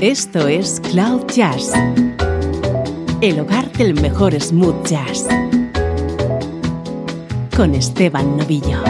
[0.00, 1.72] Esto es Cloud Jazz,
[3.20, 5.26] el hogar del mejor smooth jazz,
[7.56, 8.80] con Esteban Novillo.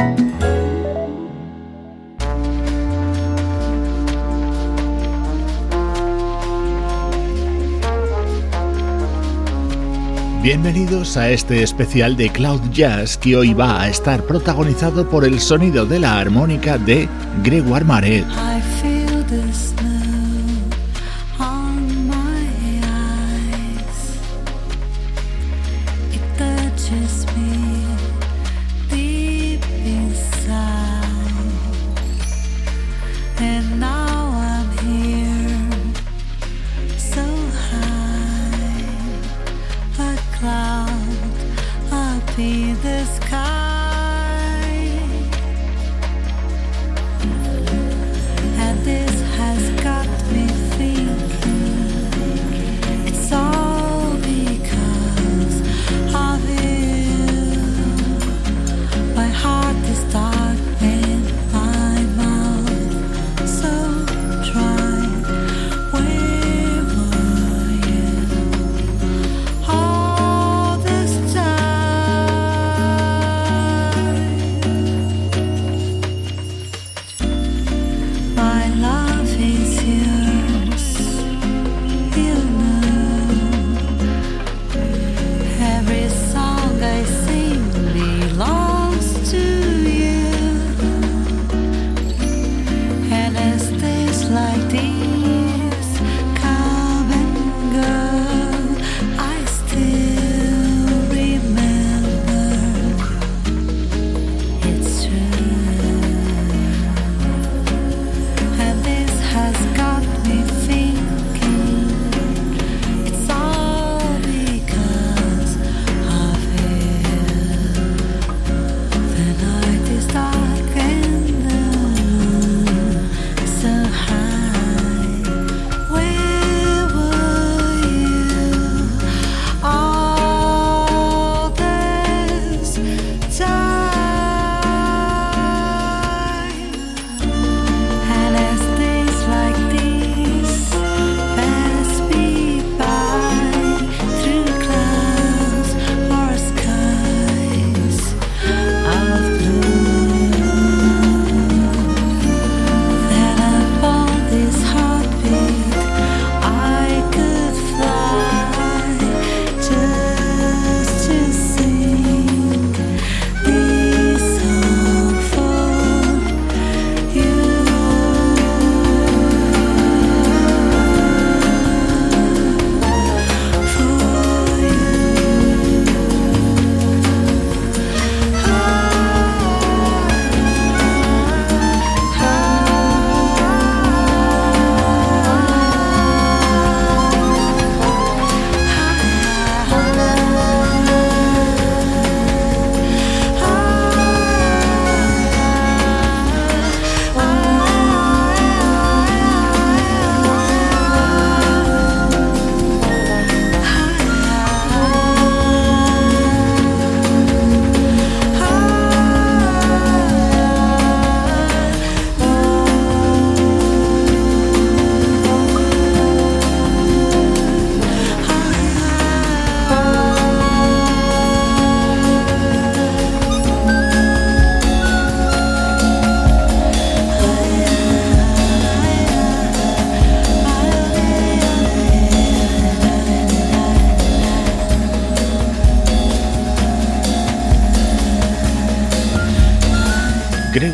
[10.42, 15.40] Bienvenidos a este especial de Cloud Jazz que hoy va a estar protagonizado por el
[15.40, 17.08] sonido de la armónica de
[17.42, 18.26] Gregoire Maret.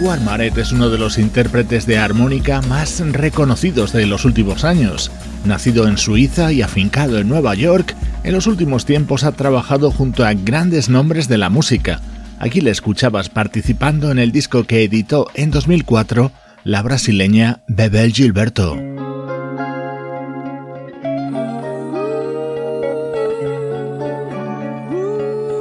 [0.04, 5.10] Gregoire Maret es uno de los intérpretes de armónica más reconocidos de los últimos años.
[5.46, 10.26] Nacido en Suiza y afincado en Nueva York, en los últimos tiempos ha trabajado junto
[10.26, 12.02] a grandes nombres de la música.
[12.38, 16.32] Aquí le escuchabas participando en el disco que editó en 2004
[16.64, 18.93] la brasileña Bebel Gilberto.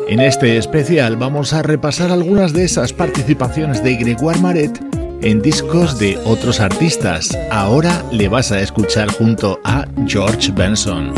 [0.07, 4.79] En este especial vamos a repasar algunas de esas participaciones de Gregoire Maret
[5.21, 7.29] en discos de otros artistas.
[7.49, 11.13] Ahora le vas a escuchar junto a George Benson.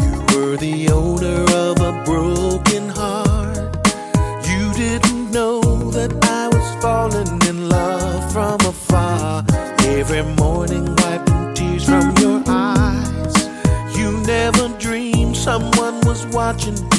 [9.88, 13.34] Every morning wiping tears from your eyes.
[13.98, 16.95] You never dreamed someone was watching.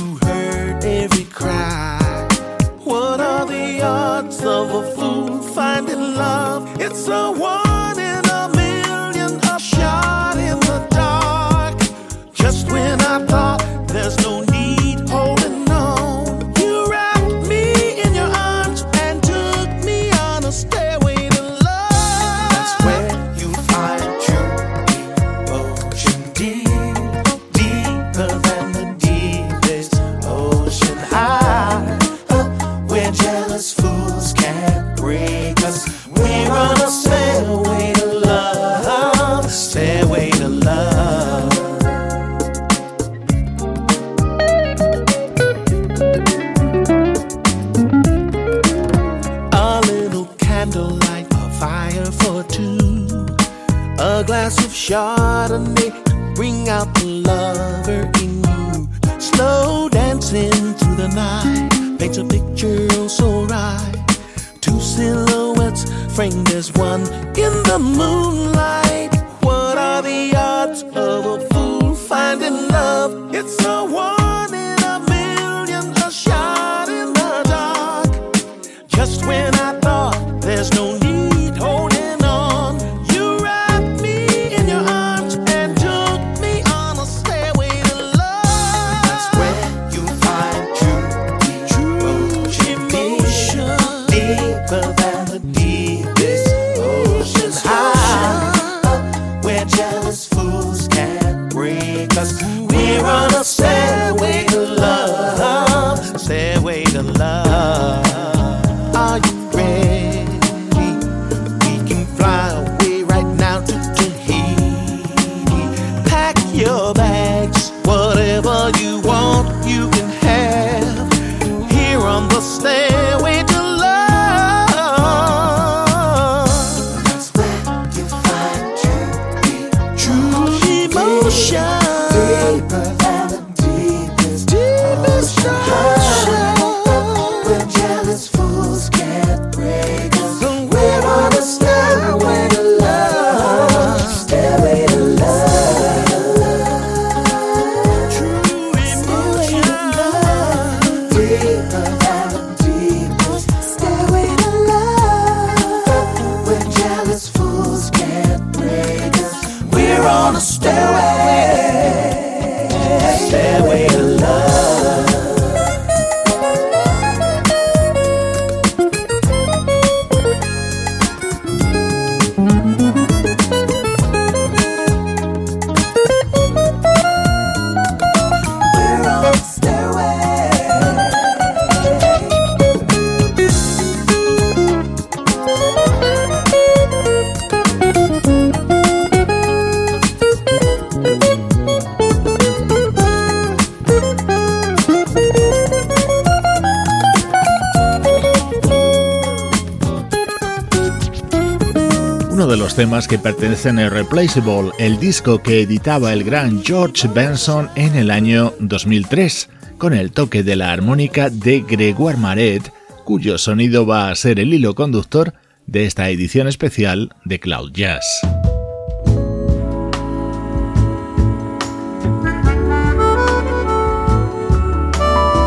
[203.06, 208.54] Que pertenecen a Irreplaceable, el disco que editaba el gran George Benson en el año
[208.60, 209.48] 2003,
[209.78, 212.72] con el toque de la armónica de Gregoire Maret,
[213.04, 215.34] cuyo sonido va a ser el hilo conductor
[215.66, 218.04] de esta edición especial de Cloud Jazz.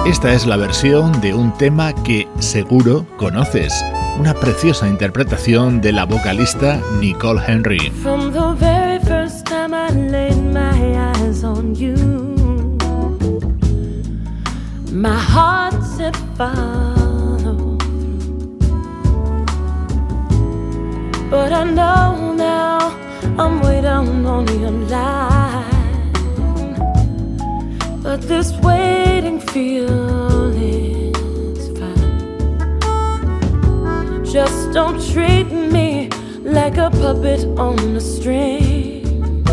[0.05, 3.73] Esta es la versión de un tema que seguro conoces
[4.17, 7.91] una preciosa interpretación de la vocalista Nicole Henry.
[8.01, 11.95] From the very first time I laid my eyes on you,
[14.91, 17.77] my heart said follow.
[21.29, 22.91] But I know now
[23.37, 25.65] I'm way down on your line.
[28.01, 30.98] But this waiting feeling
[34.31, 36.07] Just don't treat me
[36.43, 39.43] like a puppet on a string.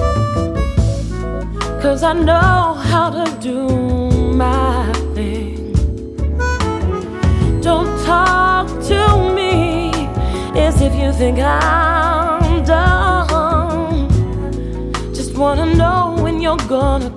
[1.81, 3.69] Cause I know how to do
[4.35, 5.73] my thing.
[7.63, 9.93] Don't talk to me
[10.55, 14.11] as if you think I'm done.
[15.15, 17.16] Just wanna know when you're gonna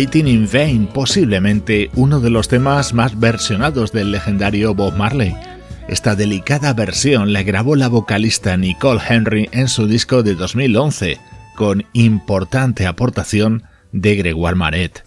[0.00, 5.36] Waiting in Vain, posiblemente uno de los temas más versionados del legendario Bob Marley.
[5.88, 11.18] Esta delicada versión la grabó la vocalista Nicole Henry en su disco de 2011,
[11.54, 15.02] con importante aportación de Gregoire Maret.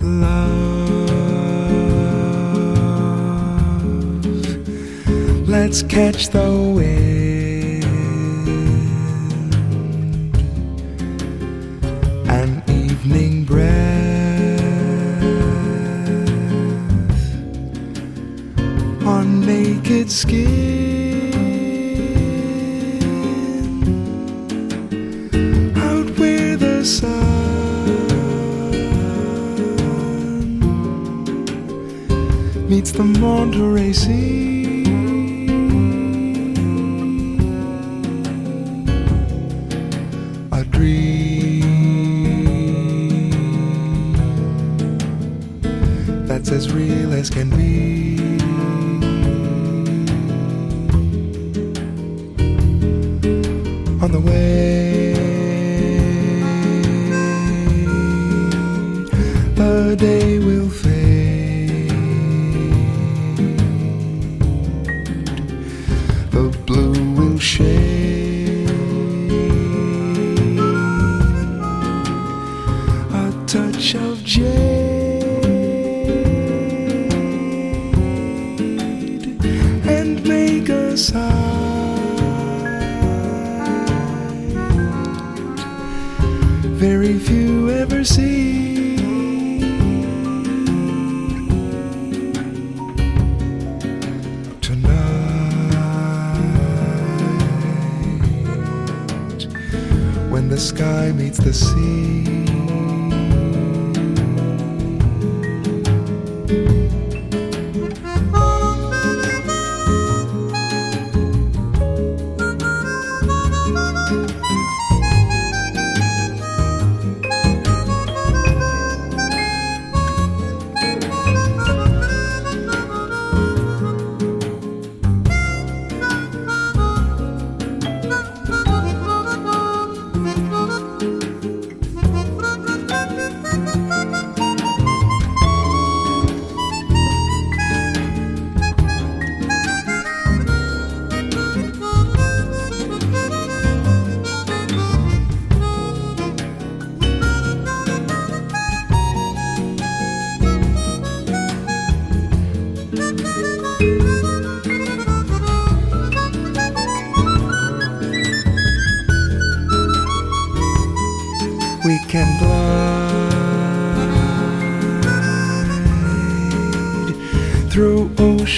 [19.83, 21.33] Naked skin
[25.75, 27.09] out where the sun
[32.69, 34.83] meets the Monterey Sea.
[40.51, 41.61] A dream
[46.25, 48.32] that's as real as can be.
[54.13, 55.13] The way.
[59.55, 60.62] The day will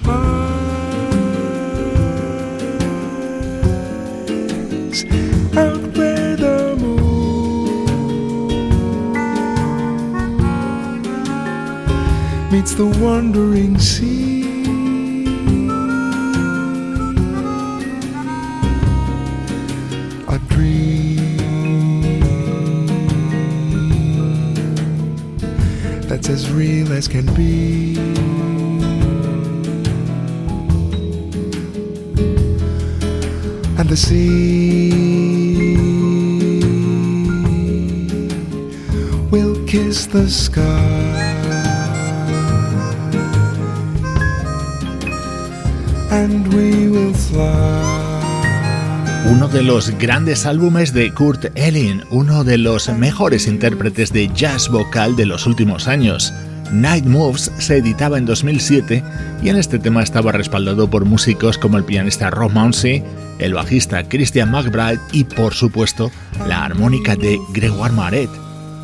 [50.05, 55.47] grandes álbumes de Kurt Elling, uno de los mejores intérpretes de jazz vocal de los
[55.47, 56.31] últimos años.
[56.71, 59.03] Night Moves se editaba en 2007
[59.43, 63.03] y en este tema estaba respaldado por músicos como el pianista Rob Mounsey,
[63.39, 66.11] el bajista Christian McBride y por supuesto
[66.47, 68.29] la armónica de Gregoire Maret.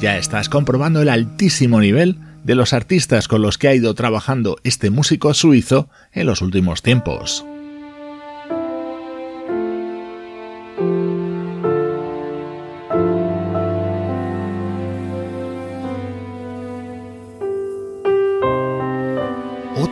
[0.01, 4.57] Ya estás comprobando el altísimo nivel de los artistas con los que ha ido trabajando
[4.65, 7.45] este músico suizo en los últimos tiempos.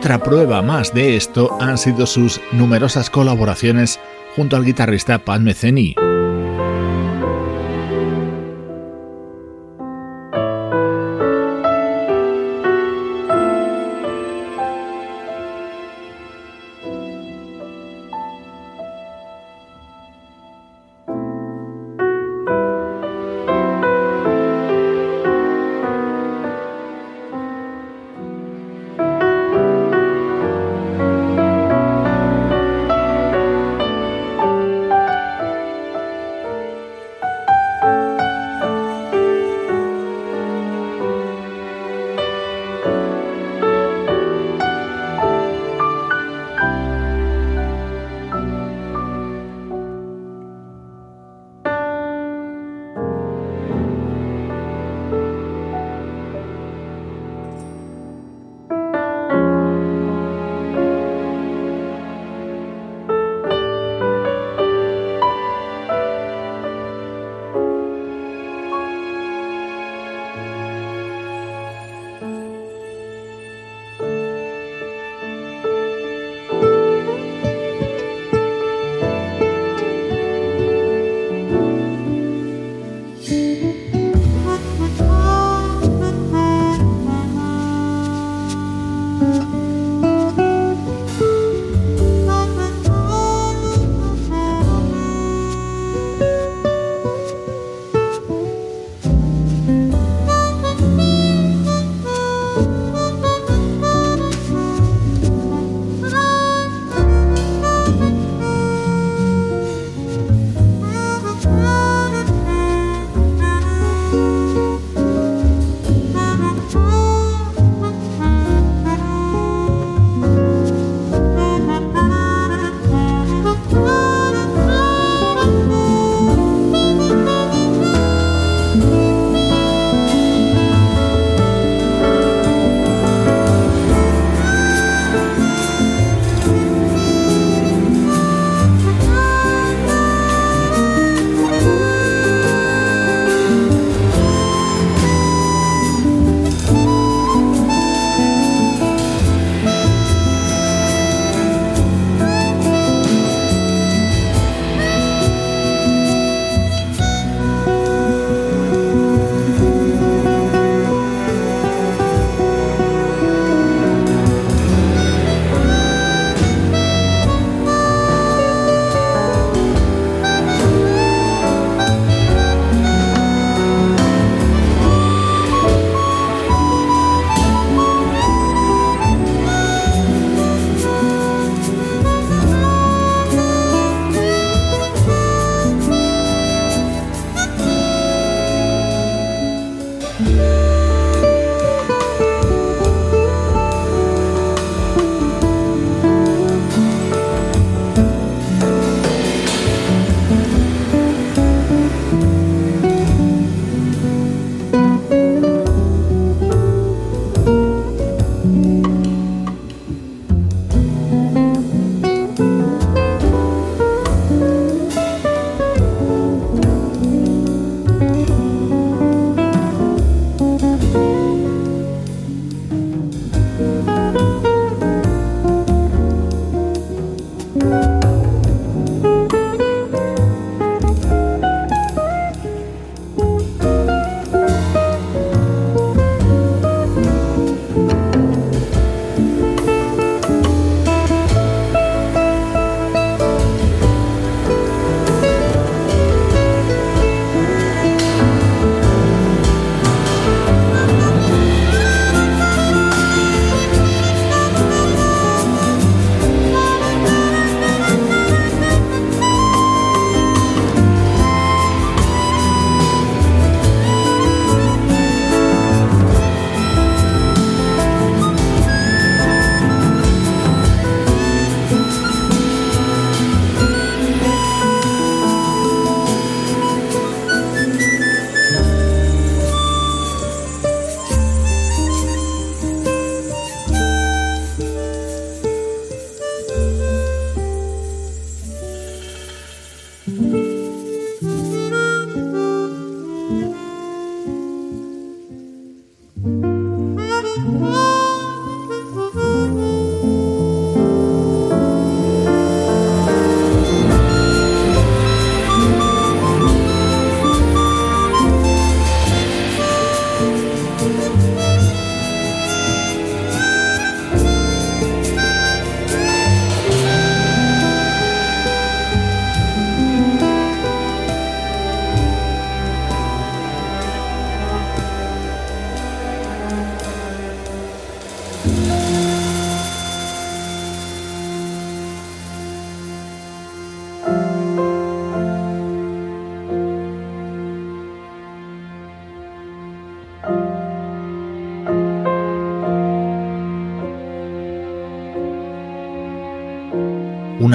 [0.09, 3.99] Otra prueba más de esto han sido sus numerosas colaboraciones
[4.35, 5.93] junto al guitarrista Pat Metheny.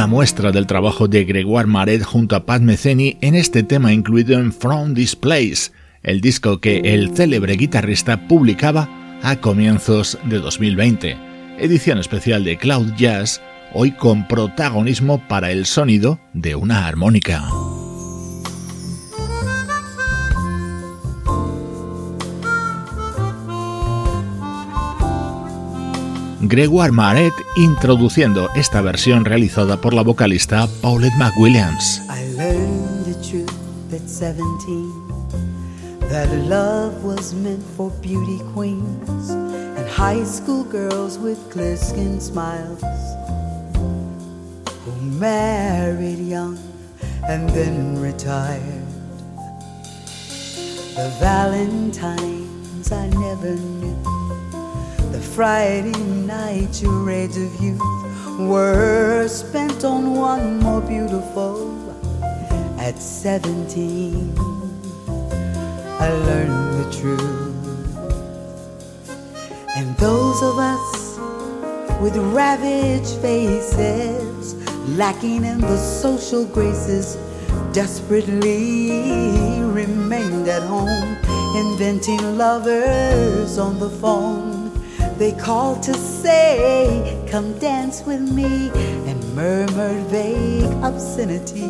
[0.05, 4.39] Una muestra del trabajo de Gregoire Maret junto a Pat Metheny en este tema incluido
[4.39, 8.87] en From This Place, el disco que el célebre guitarrista publicaba
[9.23, 11.17] a comienzos de 2020.
[11.59, 13.41] Edición especial de Cloud Jazz,
[13.73, 17.43] hoy con protagonismo para el sonido de una armónica.
[26.49, 32.03] Gregoire Maret introduciendo esta versión realizada por la vocalista Paulette McWilliams.
[32.09, 33.51] I learned the truth
[33.93, 35.05] at 17
[36.09, 42.83] that love was meant for beauty queens and high school girls with clear skin smiles
[44.85, 46.59] who married young
[47.29, 48.87] and then retired.
[50.95, 54.14] The Valentines I never knew
[55.35, 55.91] Friday
[56.27, 57.81] night charades of youth
[58.39, 61.75] were spent on one more beautiful
[62.79, 64.33] at 17.
[65.99, 67.21] I learned the truth.
[69.75, 71.19] And those of us
[72.01, 74.55] with ravaged faces,
[74.97, 77.17] lacking in the social graces,
[77.73, 81.17] desperately remained at home,
[81.57, 84.54] inventing lovers on the phone
[85.25, 88.69] they called to say, Come dance with me,
[89.09, 91.65] and murmured vague obscenities.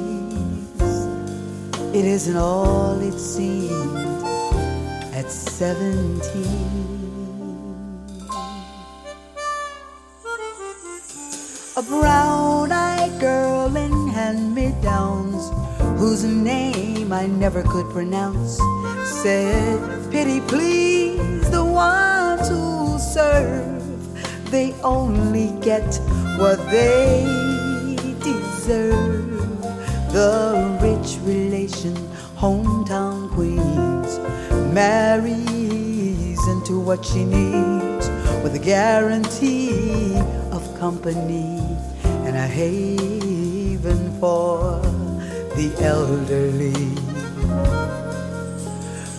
[1.95, 4.25] It isn't all it seemed
[5.15, 6.19] at 17.
[11.77, 15.53] A brown eyed girl in hand me downs,
[16.01, 18.59] whose name I never could pronounce,
[19.23, 19.79] said,
[20.11, 22.14] Pity, please, the who
[23.15, 25.87] they only get
[26.37, 27.23] what they
[28.21, 29.61] deserve.
[30.13, 31.95] The rich relation,
[32.37, 34.19] hometown queens,
[34.75, 38.09] marries into what she needs
[38.43, 40.17] with a guarantee
[40.51, 41.61] of company
[42.27, 44.81] and a haven for
[45.55, 46.75] the elderly.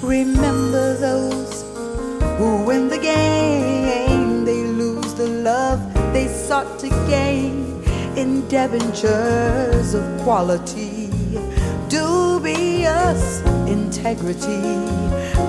[0.02, 1.64] Remember those
[2.38, 5.80] who win the game, they lose the love
[6.13, 7.63] they sought to gain.
[8.15, 11.10] In debentures of quality,
[11.89, 14.62] dubious integrity.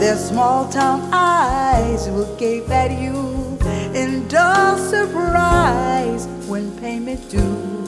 [0.01, 3.59] Their small town eyes will gape at you.
[3.95, 7.87] In dull surprise when payment due.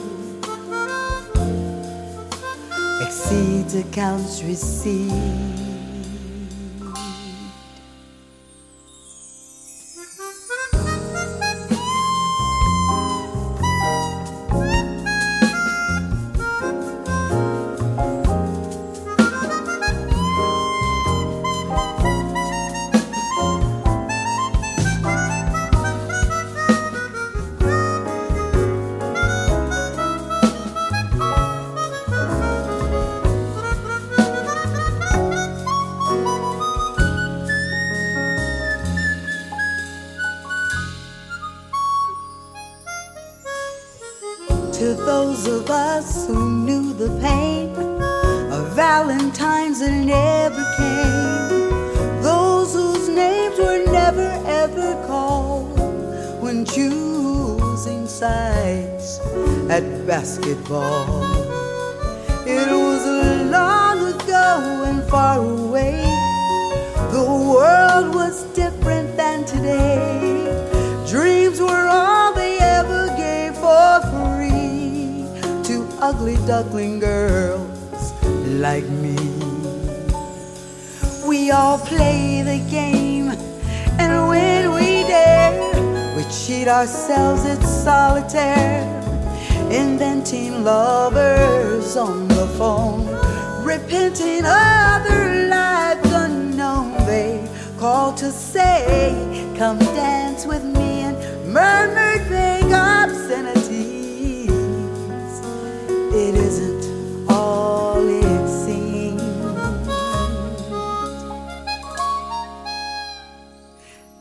[3.01, 5.68] Exceeds accounts received.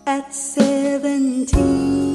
[0.09, 2.08] at 17.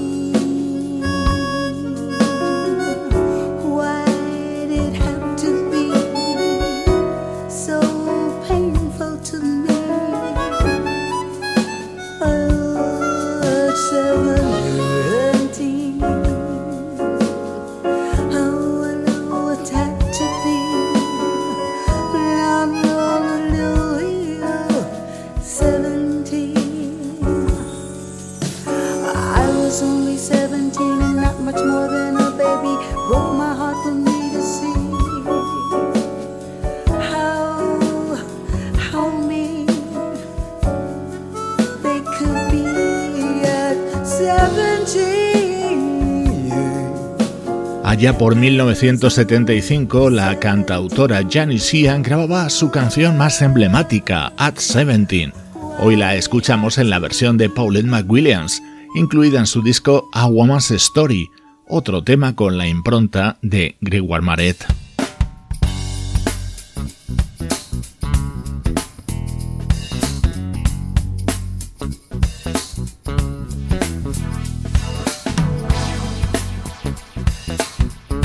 [48.03, 55.31] Allá por 1975, la cantautora Janice Ian grababa su canción más emblemática, At 17.
[55.79, 58.61] Hoy la escuchamos en la versión de Paulette McWilliams,
[58.95, 61.29] incluida en su disco A Woman's Story,
[61.65, 64.82] otro tema con la impronta de Grégoire Maret.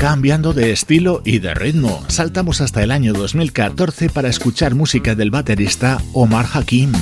[0.09, 5.29] Cambiando de estilo y de ritmo, saltamos hasta el año 2014 para escuchar música del
[5.29, 6.93] baterista Omar Hakim.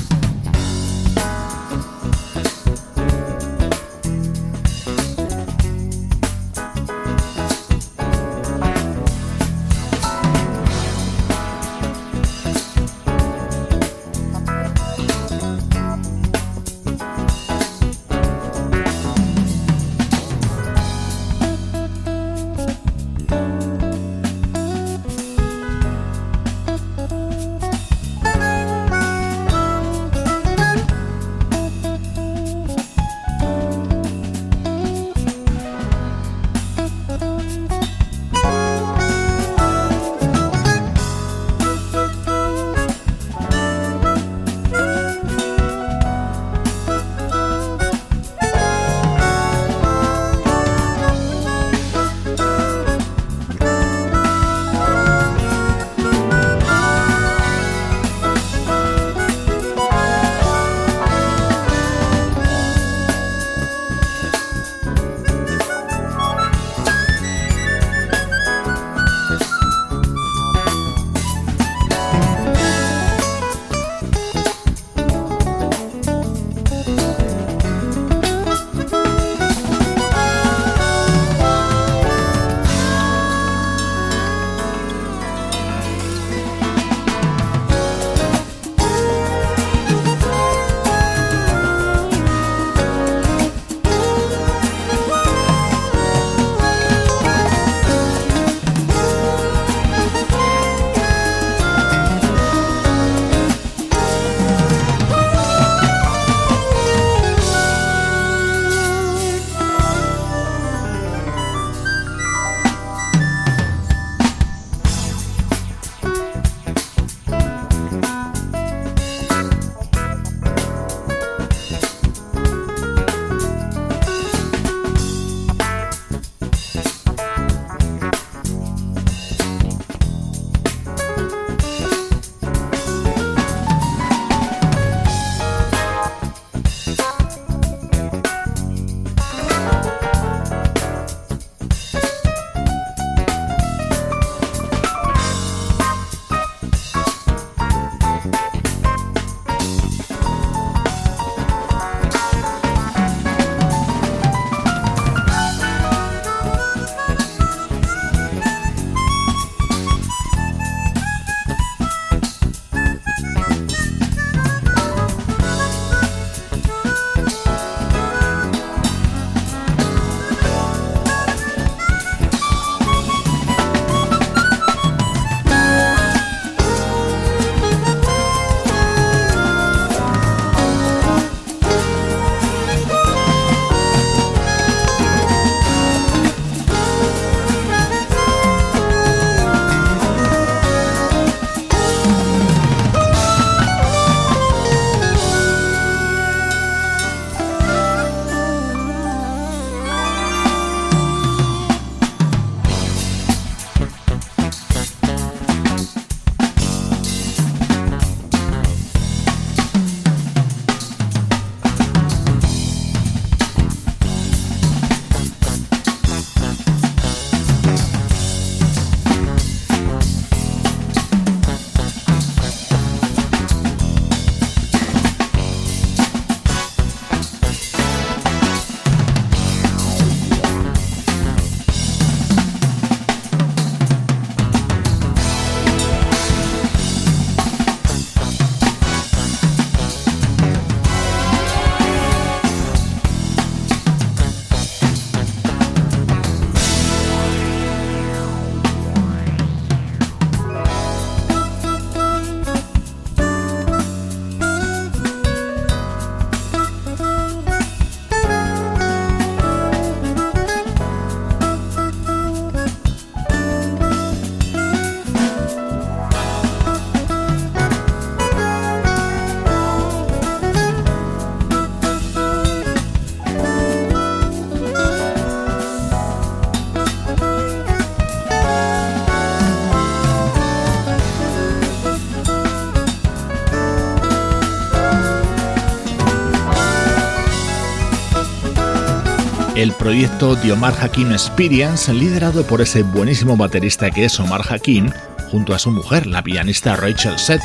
[289.78, 294.92] Proyecto The Omar Hakim Experience, liderado por ese buenísimo baterista que es Omar Hakim,
[295.32, 297.42] junto a su mujer, la pianista Rachel Seth,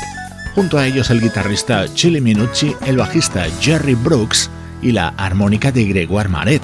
[0.55, 4.49] junto a ellos el guitarrista Chili Minucci, el bajista Jerry Brooks
[4.81, 6.61] y la armónica de Gregoire Maret.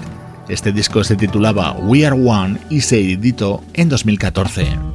[0.48, 4.89] Este disco se titulaba We Are One y se editó en 2014.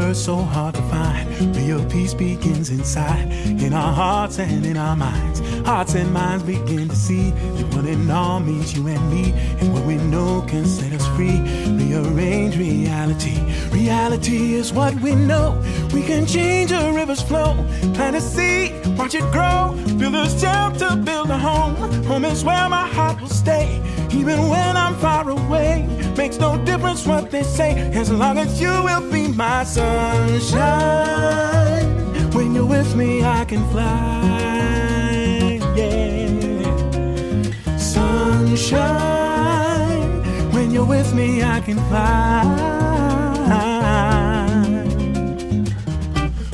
[0.00, 1.56] Earth so hard to find.
[1.56, 3.30] Real peace begins inside,
[3.62, 5.40] in our hearts and in our minds.
[5.66, 9.72] Hearts and minds begin to see that one and all means you and me, and
[9.72, 11.40] what we know can set us free.
[11.78, 13.38] Rearrange reality.
[13.70, 15.60] Reality is what we know.
[15.92, 17.54] We can change a river's flow,
[17.94, 19.76] plant a seed, watch it grow.
[19.98, 21.76] Build a shelter, build a home.
[22.04, 23.80] Home is where my heart will stay,
[24.12, 25.86] even when I'm far away.
[26.16, 30.60] Makes no difference what they say, as long as you will be my sunshine.
[32.32, 34.00] When you're with me, I can fly.
[35.76, 36.66] Yeah.
[37.76, 39.20] Sunshine.
[40.52, 42.44] When you're with me, I can fly.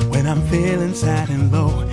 [0.09, 1.86] When I'm feeling sad and low,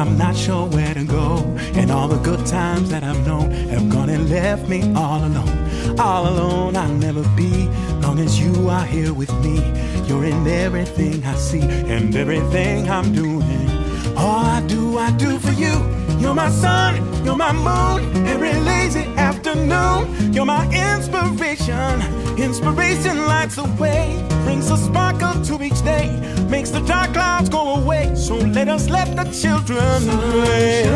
[0.00, 1.44] I'm not sure where to go,
[1.74, 6.00] and all the good times that I've known have gone and left me all alone.
[6.00, 7.68] All alone, I'll never be,
[8.00, 9.58] long as you are here with me.
[10.08, 13.68] You're in everything I see and everything I'm doing.
[14.16, 15.74] All I do, I do for you.
[16.18, 20.32] You're my sun, you're my moon, every lazy afternoon.
[20.32, 22.19] You're my inspiration.
[22.38, 26.08] Inspiration lights the way, brings a sparkle to each day,
[26.48, 28.14] makes the dark clouds go away.
[28.14, 30.86] So let us let the children play.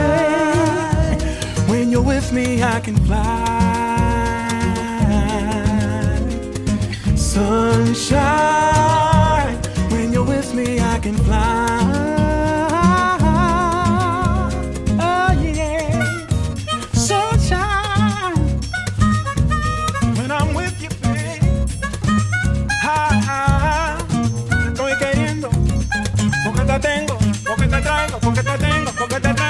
[1.68, 3.74] When you're with me, I can fly.
[7.16, 8.24] Sunshine,
[9.90, 11.73] when you're with me, I can fly.
[26.78, 29.43] tengo, porque te traigo, porque te tengo, porque te traigo.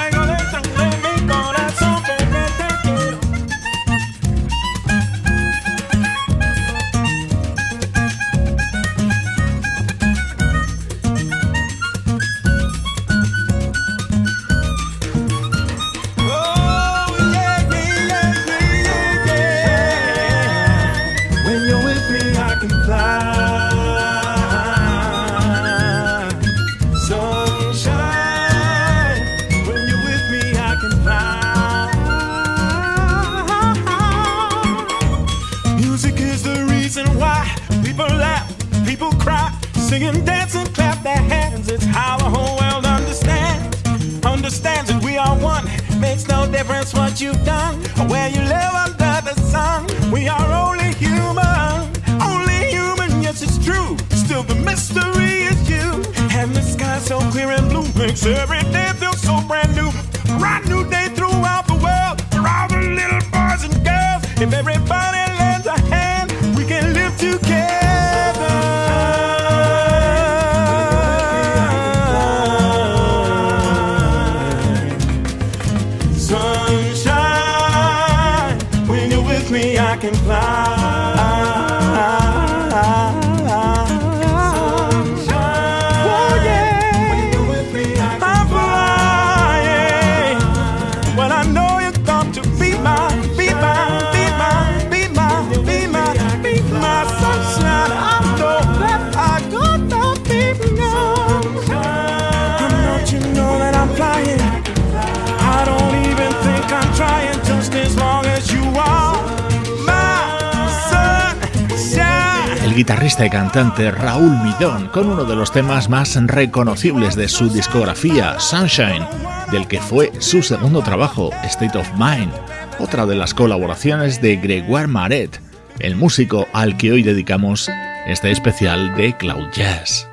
[112.75, 118.39] Guitarrista y cantante Raúl Midón con uno de los temas más reconocibles de su discografía,
[118.39, 119.07] Sunshine,
[119.51, 122.33] del que fue su segundo trabajo, State of Mind,
[122.79, 125.39] otra de las colaboraciones de Gregoire Maret,
[125.79, 127.69] el músico al que hoy dedicamos
[128.07, 130.09] este especial de Cloud Jazz.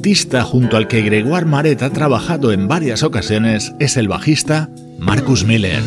[0.00, 5.44] Artista junto al que Gregoire Maret ha trabajado en varias ocasiones es el bajista Marcus
[5.44, 5.82] Miller.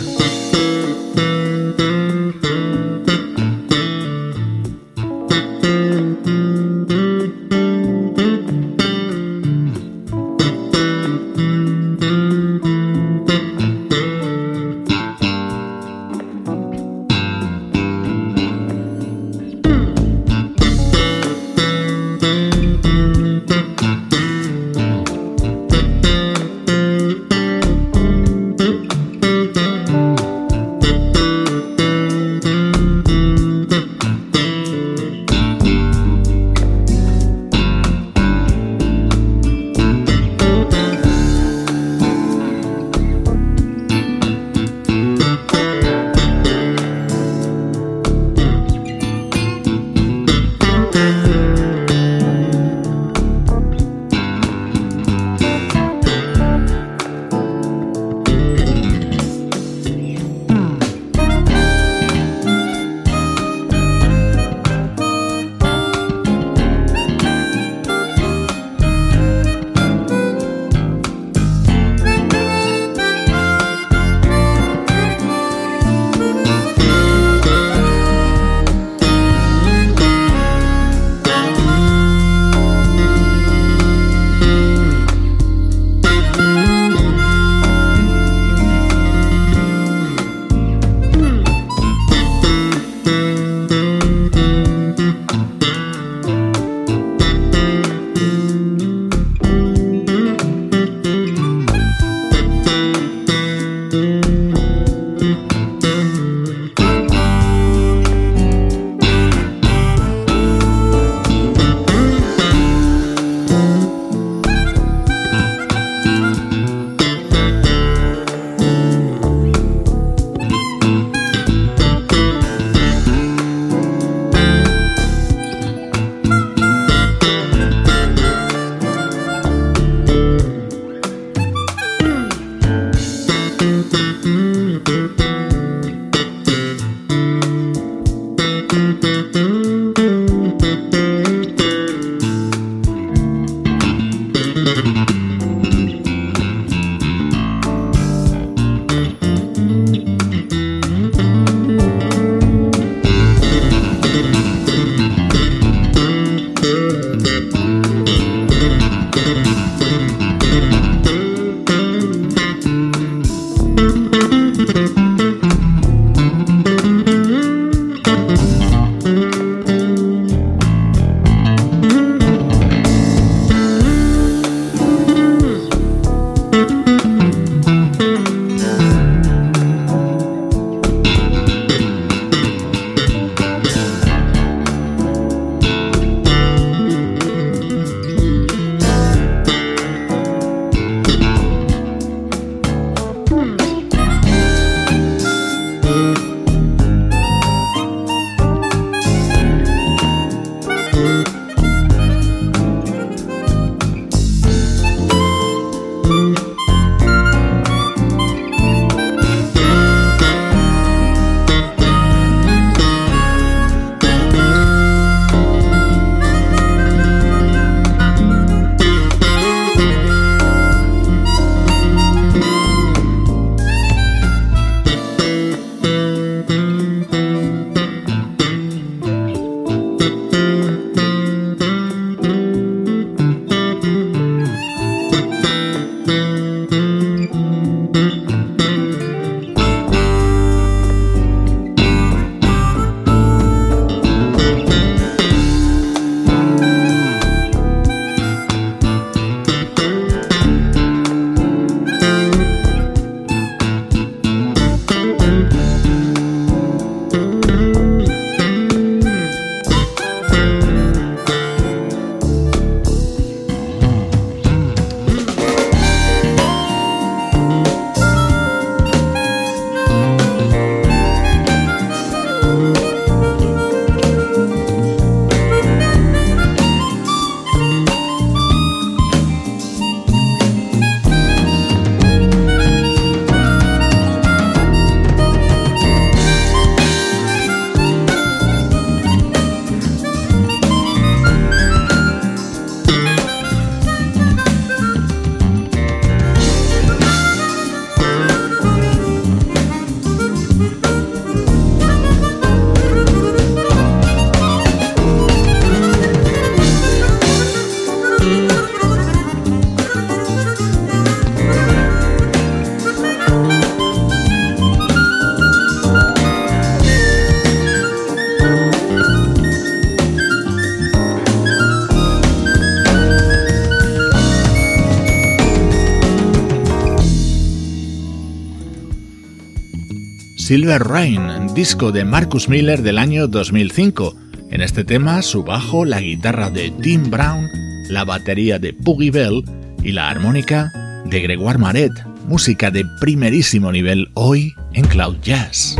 [330.53, 334.15] Silver Rain, disco de Marcus Miller del año 2005.
[334.51, 337.49] En este tema, su bajo, la guitarra de Tim Brown,
[337.89, 339.43] la batería de Puggy Bell
[339.81, 340.71] y la armónica
[341.05, 341.93] de Gregoire Maret,
[342.27, 345.75] música de primerísimo nivel hoy en Cloud Jazz.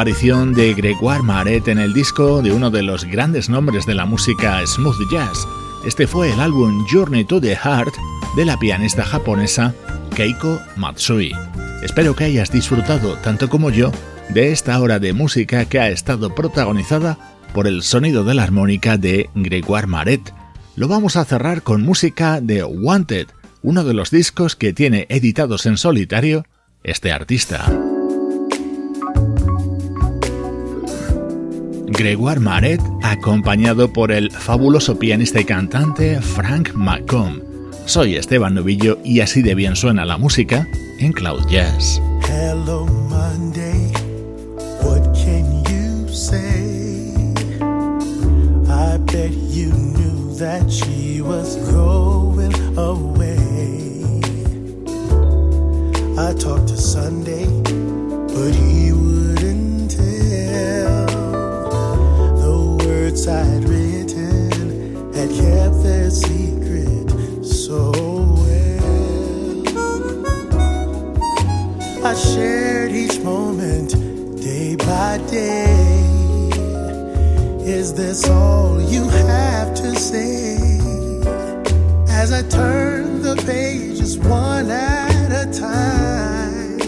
[0.00, 4.06] Aparición de Gregoire Maret en el disco de uno de los grandes nombres de la
[4.06, 5.46] música smooth jazz.
[5.84, 7.92] Este fue el álbum Journey to the Heart
[8.34, 9.74] de la pianista japonesa
[10.16, 11.34] Keiko Matsui.
[11.82, 13.92] Espero que hayas disfrutado tanto como yo
[14.30, 17.18] de esta hora de música que ha estado protagonizada
[17.52, 20.32] por el sonido de la armónica de Gregoire Maret.
[20.76, 23.26] Lo vamos a cerrar con música de Wanted,
[23.60, 26.46] uno de los discos que tiene editados en solitario
[26.84, 27.89] este artista.
[32.00, 37.42] Gregoire Maret, acompañado por el fabuloso pianista y cantante Frank McComb.
[37.84, 40.66] Soy Esteban Novillo y así de bien suena la música
[40.98, 42.00] en Cloud Jazz.
[42.26, 43.92] Hello Monday,
[44.82, 47.12] what can you say?
[48.66, 54.22] I bet you knew that she was going away.
[56.16, 57.44] I talked to Sunday,
[58.32, 59.09] but he wouldn't
[63.10, 67.10] words I'd written had kept their secret
[67.44, 68.86] so well.
[72.06, 73.90] I shared each moment
[74.40, 76.50] day by day.
[77.64, 80.56] Is this all you have to say?
[82.08, 86.80] As I turn the pages one at a time.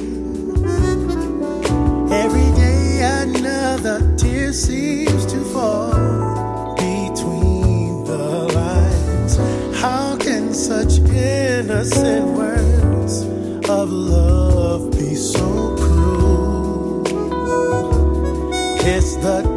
[2.12, 5.11] Every day another tear seems
[11.82, 13.22] innocent words
[13.68, 17.02] of love be so cruel?
[18.86, 19.51] It's the